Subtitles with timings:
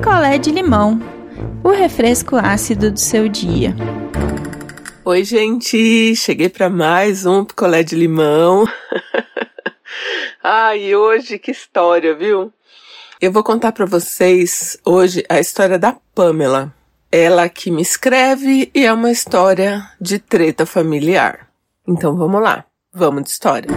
[0.00, 0.98] picolé de limão,
[1.62, 3.76] o refresco ácido do seu dia.
[5.04, 6.16] Oi, gente!
[6.16, 8.66] Cheguei para mais um picolé de limão.
[10.42, 12.50] Ai, hoje que história, viu?
[13.20, 16.74] Eu vou contar para vocês hoje a história da Pamela.
[17.12, 21.50] Ela que me escreve e é uma história de treta familiar.
[21.86, 23.68] Então vamos lá, vamos de história.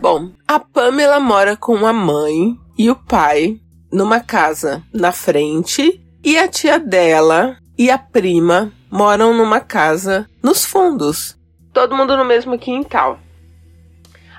[0.00, 3.60] Bom, a Pamela mora com a mãe e o pai
[3.92, 10.64] numa casa na frente e a tia dela e a prima moram numa casa nos
[10.64, 11.36] fundos.
[11.72, 13.18] Todo mundo no mesmo quintal.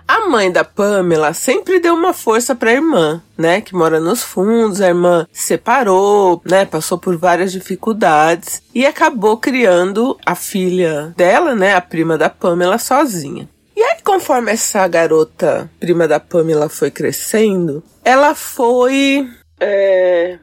[0.08, 4.22] A mãe da Pamela sempre deu uma força para a irmã, né, que mora nos
[4.22, 4.81] fundos.
[4.81, 11.73] A irmã separou, né, passou por várias dificuldades e acabou criando a filha dela, né,
[11.73, 13.50] a prima da Pamela sozinha.
[13.76, 19.28] E aí, conforme essa garota, prima da Pamela, foi crescendo, ela foi
[19.60, 20.40] é,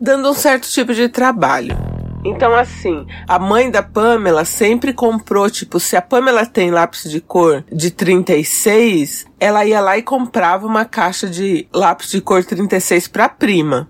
[0.00, 1.76] dando um certo tipo de trabalho.
[2.24, 7.20] Então, assim, a mãe da Pamela sempre comprou, tipo, se a Pamela tem lápis de
[7.20, 13.06] cor de 36, ela ia lá e comprava uma caixa de lápis de cor 36
[13.06, 13.88] pra prima.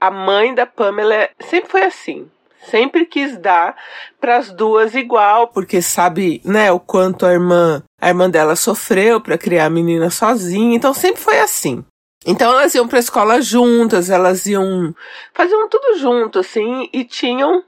[0.00, 2.26] A mãe da Pamela sempre foi assim.
[2.68, 3.76] Sempre quis dar
[4.20, 9.20] para as duas igual, porque sabe, né, o quanto a irmã, a irmã dela sofreu
[9.20, 10.74] para criar a menina sozinha.
[10.74, 11.84] Então sempre foi assim.
[12.26, 14.92] Então elas iam para a escola juntas, elas iam
[15.32, 17.62] faziam tudo junto assim e tinham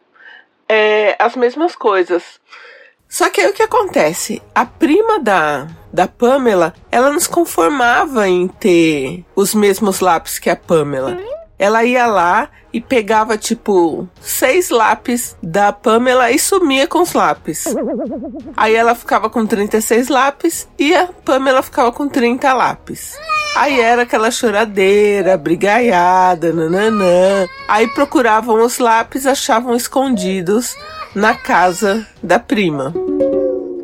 [0.68, 2.40] é, as mesmas coisas.
[3.08, 4.42] Só que aí o que acontece?
[4.54, 10.50] A prima da, da Pamela, ela não se conformava em ter os mesmos lápis que
[10.50, 11.16] a Pamela.
[11.58, 17.64] Ela ia lá e pegava, tipo, seis lápis da Pamela e sumia com os lápis.
[18.56, 23.16] Aí ela ficava com 36 lápis e a Pamela ficava com 30 lápis.
[23.56, 27.46] Aí era aquela choradeira, brigaiada, nananã.
[27.66, 30.76] Aí procuravam os lápis, achavam escondidos
[31.14, 32.94] na casa da prima.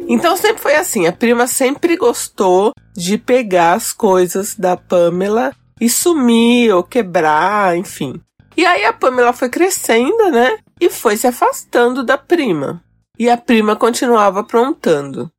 [0.07, 5.53] Então sempre foi assim, a prima sempre gostou de pegar as coisas da Pamela
[5.85, 8.19] e sumir ou quebrar, enfim.
[8.57, 10.57] E aí a Pamela foi crescendo, né?
[10.81, 12.83] E foi se afastando da prima.
[13.19, 15.31] E a prima continuava aprontando.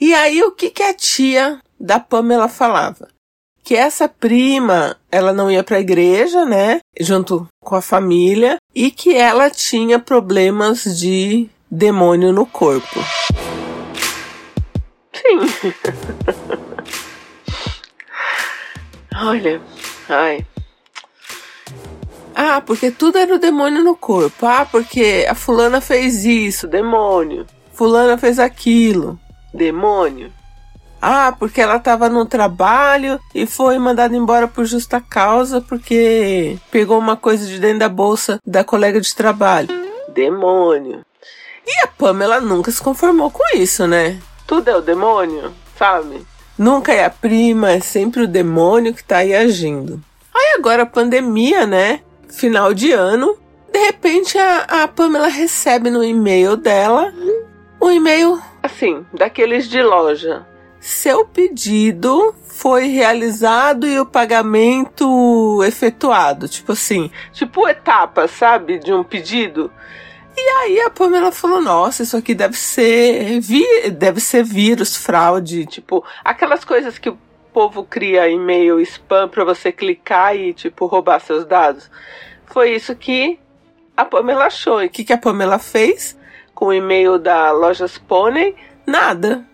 [0.00, 3.08] E aí o que, que a tia da Pamela falava?
[3.62, 8.90] que essa prima, ela não ia para a igreja, né, junto com a família, e
[8.90, 13.00] que ela tinha problemas de demônio no corpo.
[15.14, 15.72] Sim.
[19.22, 19.60] Olha,
[20.08, 20.44] ai.
[22.34, 24.44] Ah, porque tudo era o demônio no corpo.
[24.44, 27.46] Ah, porque a fulana fez isso, demônio.
[27.72, 29.18] Fulana fez aquilo,
[29.52, 30.32] demônio.
[31.00, 36.98] Ah, porque ela estava no trabalho e foi mandada embora por justa causa porque pegou
[36.98, 39.68] uma coisa de dentro da bolsa da colega de trabalho.
[40.08, 41.04] Demônio.
[41.66, 44.18] E a Pamela nunca se conformou com isso, né?
[44.46, 46.24] Tudo é o demônio, sabe?
[46.58, 50.00] Nunca é a prima, é sempre o demônio que tá aí agindo.
[50.34, 52.00] Aí agora a pandemia, né?
[52.28, 53.36] Final de ano.
[53.72, 57.12] De repente a, a Pamela recebe no e-mail dela
[57.80, 60.46] um e-mail assim, daqueles de loja
[60.84, 66.46] seu pedido foi realizado e o pagamento efetuado.
[66.46, 68.78] Tipo assim, tipo etapa, sabe?
[68.78, 69.72] De um pedido.
[70.36, 73.40] E aí a Pamela falou: Nossa, isso aqui deve ser,
[73.92, 77.18] deve ser vírus, fraude, tipo, aquelas coisas que o
[77.52, 81.90] povo cria e-mail spam para você clicar e, tipo, roubar seus dados.
[82.46, 83.38] Foi isso que
[83.96, 84.82] a Pamela achou.
[84.82, 86.16] E o que, que a Pamela fez
[86.54, 88.56] com o e-mail da Lojas Pônei?
[88.86, 89.44] Nada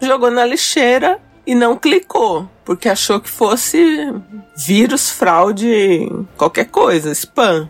[0.00, 4.12] jogou na lixeira e não clicou, porque achou que fosse
[4.56, 7.68] vírus, fraude, qualquer coisa, spam.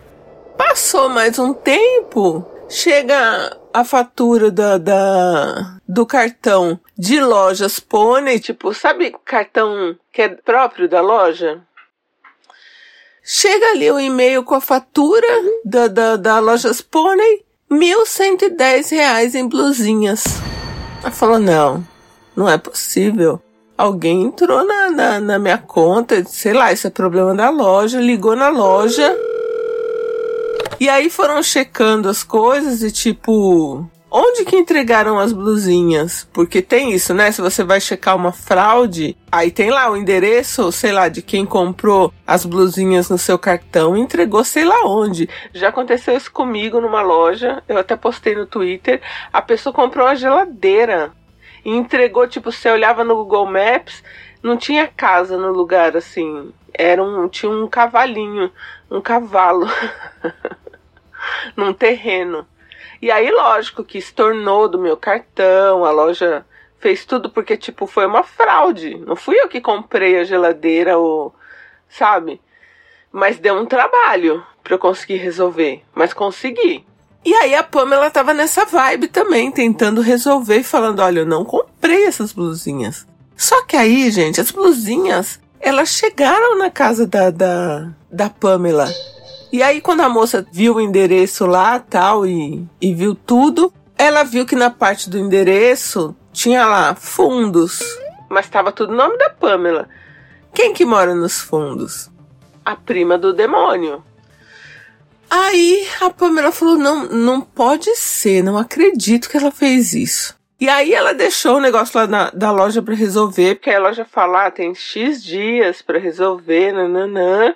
[0.57, 8.75] Passou mais um tempo, chega a fatura da, da, do cartão de lojas Pônei, tipo,
[8.75, 11.61] sabe cartão que é próprio da loja?
[13.23, 15.27] Chega ali o e-mail com a fatura
[15.65, 20.25] da, da, da lojas Pônei, R$ 1.110 em blusinhas.
[21.03, 21.87] Ela falou, não,
[22.35, 23.41] não é possível.
[23.77, 28.35] Alguém entrou na, na, na minha conta, sei lá, isso é problema da loja, ligou
[28.35, 29.17] na loja.
[30.81, 36.27] E aí foram checando as coisas e tipo, Onde que entregaram as blusinhas?
[36.33, 37.31] Porque tem isso, né?
[37.31, 41.45] Se você vai checar uma fraude, aí tem lá o endereço, sei lá, de quem
[41.45, 45.29] comprou as blusinhas no seu cartão e entregou sei lá onde.
[45.53, 49.03] Já aconteceu isso comigo numa loja, eu até postei no Twitter.
[49.31, 51.13] A pessoa comprou uma geladeira
[51.63, 54.03] e entregou, tipo, você olhava no Google Maps,
[54.43, 56.51] não tinha casa no lugar assim.
[56.73, 58.51] Era um, tinha um cavalinho,
[58.91, 59.69] um cavalo
[61.57, 62.47] num terreno.
[63.01, 66.45] E aí, lógico que estornou do meu cartão, a loja
[66.81, 68.97] fez tudo porque, tipo, foi uma fraude.
[68.99, 71.35] Não fui eu que comprei a geladeira ou.
[71.89, 72.41] Sabe?
[73.11, 75.83] Mas deu um trabalho para eu conseguir resolver.
[75.95, 76.85] Mas consegui.
[77.25, 82.05] E aí a Pamela tava nessa vibe também, tentando resolver falando: olha, eu não comprei
[82.05, 83.07] essas blusinhas.
[83.37, 88.89] Só que aí, gente, as blusinhas, elas chegaram na casa da, da, da Pamela.
[89.51, 94.23] E aí, quando a moça viu o endereço lá tal e, e viu tudo, ela
[94.23, 97.81] viu que na parte do endereço tinha lá fundos.
[98.29, 99.89] Mas estava tudo no nome da Pamela.
[100.53, 102.11] Quem que mora nos fundos?
[102.65, 104.05] A prima do demônio.
[105.31, 110.37] Aí a Pamela falou: não, não pode ser, não acredito que ela fez isso.
[110.61, 114.05] E aí ela deixou o negócio lá na, da loja para resolver, porque a loja
[114.05, 117.55] fala, ah, tem X dias para resolver, nananã.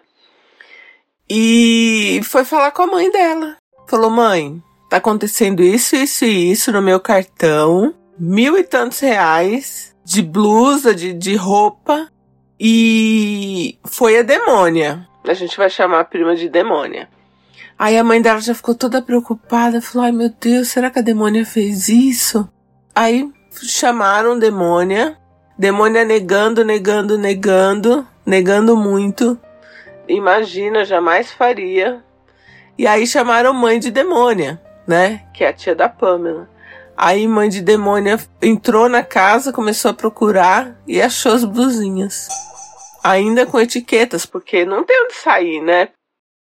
[1.28, 3.56] E foi falar com a mãe dela.
[3.88, 7.94] Falou, mãe, tá acontecendo isso, isso e isso no meu cartão.
[8.18, 12.08] Mil e tantos reais de blusa, de, de roupa.
[12.58, 15.08] E foi a demônia.
[15.26, 17.08] A gente vai chamar a prima de demônia.
[17.78, 21.02] Aí a mãe dela já ficou toda preocupada, falou: Ai meu Deus, será que a
[21.02, 22.48] demônia fez isso?
[22.94, 23.28] Aí
[23.62, 25.18] chamaram demônia,
[25.58, 29.38] demônia negando, negando, negando, negando muito.
[30.12, 32.04] Imagina, jamais faria.
[32.76, 35.24] E aí chamaram mãe de demônia, né?
[35.32, 36.48] Que é a tia da Pamela.
[36.96, 42.28] Aí mãe de demônia entrou na casa, começou a procurar e achou as blusinhas.
[43.02, 45.88] Ainda com etiquetas, porque não tem onde sair, né?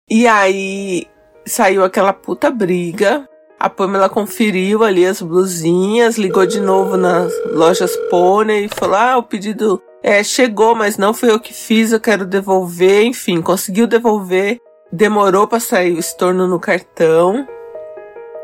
[0.08, 1.06] E aí
[1.46, 3.26] saiu aquela puta briga.
[3.58, 9.16] A Pamela conferiu ali as blusinhas, ligou de novo nas lojas Pônei e falou: Ah,
[9.16, 13.04] o pedido é, chegou, mas não foi eu que fiz, eu quero devolver.
[13.04, 14.60] Enfim, conseguiu devolver.
[14.90, 17.46] Demorou para sair o estorno no cartão.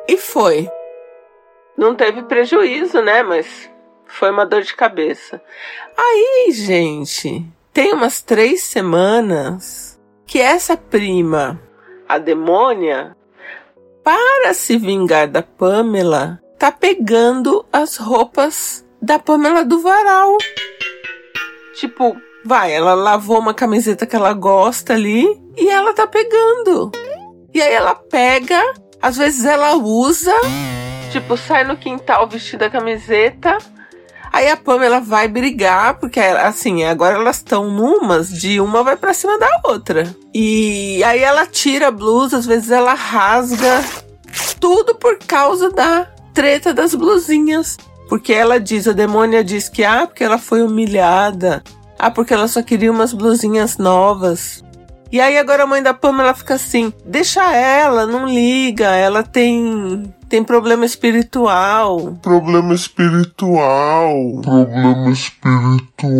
[0.06, 0.70] E foi.
[1.76, 3.22] Não teve prejuízo, né?
[3.22, 3.68] Mas
[4.06, 5.42] foi uma dor de cabeça.
[5.96, 11.60] Aí, gente, tem umas três semanas que essa prima,
[12.08, 13.16] a demônia,
[14.02, 20.38] para se vingar da Pamela, tá pegando as roupas da Pamela do varal.
[21.78, 25.24] Tipo, vai, ela lavou uma camiseta que ela gosta ali
[25.56, 26.90] e ela tá pegando.
[27.54, 28.60] E aí ela pega,
[29.00, 30.34] às vezes ela usa,
[31.12, 33.58] tipo, sai no quintal vestida a camiseta.
[34.32, 39.14] Aí a Pamela vai brigar, porque assim, agora elas estão numas de uma vai pra
[39.14, 40.14] cima da outra.
[40.34, 43.84] E aí ela tira a blusa, às vezes ela rasga.
[44.58, 47.76] Tudo por causa da treta das blusinhas.
[48.08, 51.62] Porque ela diz, a demônia diz que, ah, porque ela foi humilhada.
[51.98, 54.64] Ah, porque ela só queria umas blusinhas novas.
[55.10, 60.12] E aí agora a mãe da Pamela fica assim, deixa ela, não liga, ela tem
[60.28, 62.18] tem problema espiritual.
[62.20, 64.14] Problema espiritual.
[64.42, 66.12] Problema espiritual.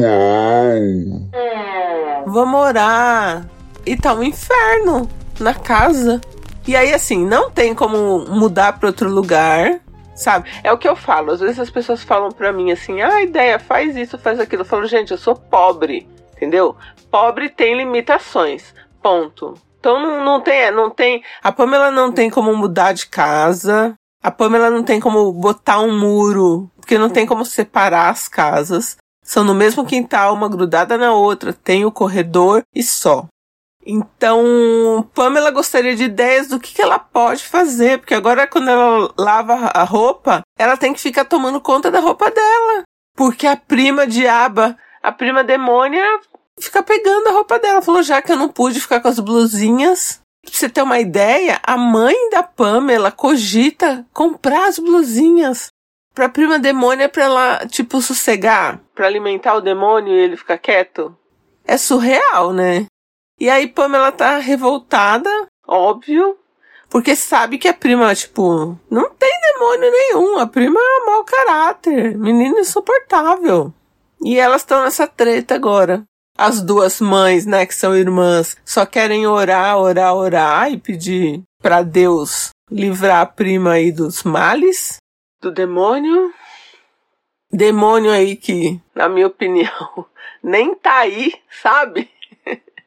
[2.27, 3.47] Vamos orar.
[3.85, 5.07] E tá um inferno
[5.39, 6.23] na casa.
[6.67, 9.79] E aí, assim, não tem como mudar para outro lugar,
[10.19, 10.51] sabe?
[10.63, 11.31] É o que eu falo.
[11.31, 14.63] Às vezes as pessoas falam para mim assim: ah, ideia, faz isso, faz aquilo.
[14.63, 16.77] Eu falo, gente, eu sou pobre, entendeu?
[17.11, 18.75] Pobre tem limitações.
[19.03, 19.55] Ponto.
[19.79, 21.23] Então não, não tem, não tem.
[21.43, 23.95] A Pamela não tem como mudar de casa.
[24.23, 28.97] A Pamela não tem como botar um muro, porque não tem como separar as casas.
[29.23, 33.27] São no mesmo quintal, uma grudada na outra, tem o corredor e só.
[33.91, 39.15] Então, Pamela gostaria de ideias do que, que ela pode fazer, porque agora quando ela
[39.19, 42.83] lava a roupa, ela tem que ficar tomando conta da roupa dela.
[43.17, 46.05] Porque a prima diaba, a prima demônia,
[46.61, 47.81] fica pegando a roupa dela.
[47.81, 51.61] Falou, já que eu não pude ficar com as blusinhas, Pra você ter uma ideia,
[51.63, 55.69] a mãe da Pamela cogita comprar as blusinhas
[56.15, 61.17] pra prima demônia pra ela, tipo, sossegar, pra alimentar o demônio e ele ficar quieto.
[61.65, 62.87] É surreal, né?
[63.39, 65.31] E aí Pamela tá revoltada,
[65.67, 66.37] óbvio,
[66.91, 70.39] porque sabe que a prima, tipo, não tem demônio nenhum.
[70.39, 73.73] A prima é mau caráter, menina insuportável.
[74.21, 76.05] E elas estão nessa treta agora
[76.39, 81.83] as duas mães, né, que são irmãs, só querem orar, orar, orar e pedir para
[81.83, 84.99] Deus livrar a prima aí dos males,
[85.43, 86.33] do demônio.
[87.51, 90.07] Demônio aí que, na minha opinião,
[90.41, 92.09] nem tá aí, sabe?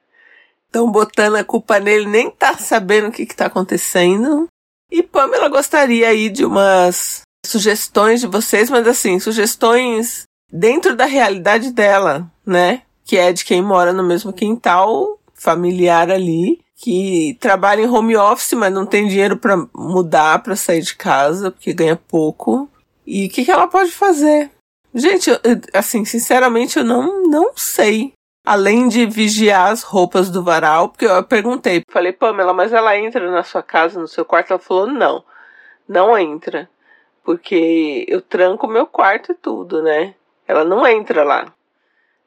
[0.71, 4.47] Estão botando a culpa nele, nem tá sabendo o que, que tá acontecendo.
[4.89, 11.71] E Pamela gostaria aí de umas sugestões de vocês, mas assim, sugestões dentro da realidade
[11.71, 12.83] dela, né?
[13.11, 18.53] que é de quem mora no mesmo quintal familiar ali, que trabalha em home office,
[18.53, 22.69] mas não tem dinheiro para mudar, para sair de casa, porque ganha pouco.
[23.05, 24.49] E o que, que ela pode fazer?
[24.93, 25.37] Gente, eu,
[25.73, 28.13] assim, sinceramente, eu não, não sei.
[28.51, 33.31] Além de vigiar as roupas do varal, porque eu perguntei, falei, Pamela, mas ela entra
[33.31, 34.51] na sua casa, no seu quarto?
[34.51, 35.23] Ela falou, não,
[35.87, 36.69] não entra.
[37.23, 40.15] Porque eu tranco meu quarto e tudo, né?
[40.45, 41.45] Ela não entra lá.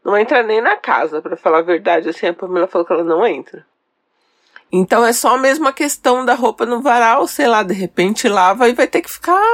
[0.02, 2.08] Não entra nem na casa, para falar a verdade.
[2.08, 3.66] Assim, a Pamela falou que ela não entra.
[4.72, 8.66] Então é só a mesma questão da roupa no varal, sei lá, de repente lava
[8.66, 9.44] e vai ter que ficar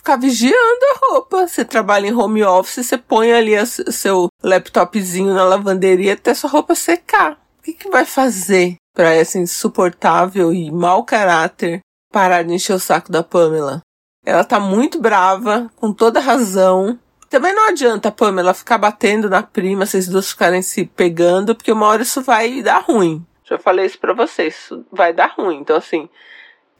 [0.00, 1.46] ficar vigiando a roupa.
[1.46, 6.50] Você trabalha em home office, você põe ali o seu laptopzinho na lavanderia até sua
[6.50, 7.32] roupa secar.
[7.58, 11.80] O que, que vai fazer para essa insuportável e mau caráter
[12.10, 13.82] parar de encher o saco da Pamela?
[14.24, 16.98] Ela tá muito brava, com toda razão.
[17.28, 21.70] Também não adianta a Pamela ficar batendo na prima, vocês duas ficarem se pegando, porque
[21.70, 23.24] uma hora isso vai dar ruim.
[23.44, 25.58] Já falei isso pra vocês, isso vai dar ruim.
[25.58, 26.08] Então, assim,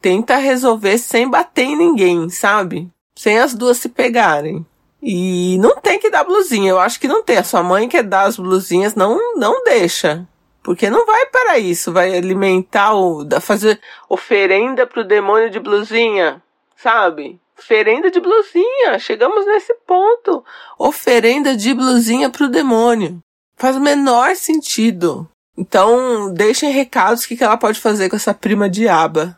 [0.01, 2.89] tenta resolver sem bater em ninguém, sabe?
[3.17, 4.65] Sem as duas se pegarem.
[5.01, 6.69] E não tem que dar blusinha.
[6.69, 7.37] Eu acho que não tem.
[7.37, 10.27] A sua mãe quer dar as blusinhas, não, não deixa.
[10.63, 11.91] Porque não vai para isso.
[11.91, 13.27] Vai alimentar o.
[13.41, 16.41] fazer oferenda pro demônio de blusinha.
[16.75, 17.39] Sabe?
[17.57, 18.99] Oferenda de blusinha.
[18.99, 20.43] Chegamos nesse ponto.
[20.77, 23.19] Oferenda de blusinha pro demônio.
[23.55, 25.27] Faz o menor sentido.
[25.57, 29.37] Então, deixem recados o que, ela pode fazer com essa prima diaba.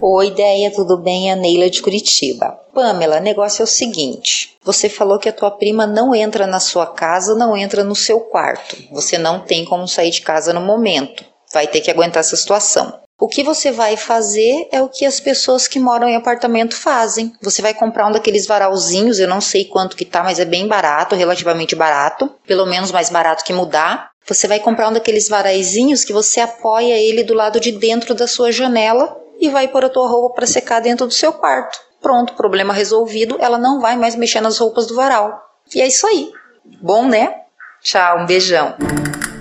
[0.00, 1.32] Oi, ideia, tudo bem?
[1.32, 2.56] A Neila de Curitiba.
[2.72, 6.86] Pamela, negócio é o seguinte: você falou que a tua prima não entra na sua
[6.86, 8.76] casa, não entra no seu quarto.
[8.92, 11.24] Você não tem como sair de casa no momento.
[11.52, 13.00] Vai ter que aguentar essa situação.
[13.20, 17.32] O que você vai fazer é o que as pessoas que moram em apartamento fazem.
[17.42, 20.68] Você vai comprar um daqueles varalzinhos, eu não sei quanto que tá, mas é bem
[20.68, 24.10] barato, relativamente barato, pelo menos mais barato que mudar.
[24.28, 28.28] Você vai comprar um daqueles varaizinhos que você apoia ele do lado de dentro da
[28.28, 31.78] sua janela e vai pôr a tua roupa para secar dentro do seu quarto.
[32.00, 35.42] Pronto, problema resolvido, ela não vai mais mexer nas roupas do varal.
[35.74, 36.32] E é isso aí.
[36.80, 37.34] Bom, né?
[37.82, 38.74] Tchau, um beijão.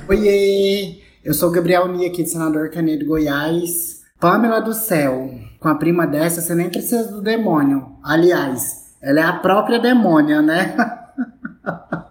[0.10, 1.01] Oiê!
[1.24, 4.01] Eu sou o Gabriel Nia, aqui de Senador Canedo, Goiás.
[4.20, 7.98] Pamela do céu, com a prima dessa, você nem precisa do demônio.
[8.04, 10.75] Aliás, ela é a própria demônia, né?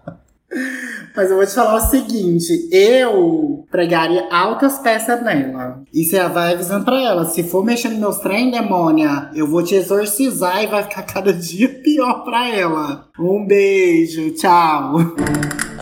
[1.17, 5.83] Mas eu vou te falar o seguinte: eu pregaria altas peças nela.
[5.93, 9.63] E você vai avisando pra ela: se for mexer nos meus trem, demônia, eu vou
[9.63, 13.07] te exorcizar e vai ficar cada dia pior pra ela.
[13.19, 14.97] Um beijo, tchau.